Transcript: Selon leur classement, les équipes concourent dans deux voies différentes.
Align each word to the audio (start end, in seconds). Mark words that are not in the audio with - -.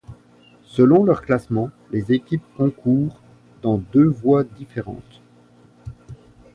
Selon 0.65 1.03
leur 1.03 1.21
classement, 1.21 1.69
les 1.91 2.11
équipes 2.11 2.41
concourent 2.57 3.21
dans 3.61 3.77
deux 3.77 4.07
voies 4.07 4.43
différentes. 4.43 5.21